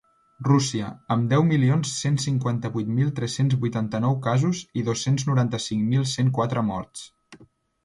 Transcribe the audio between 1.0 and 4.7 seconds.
amb deu milions cent cinquanta-vuit mil tres-cents vuitanta-nou casos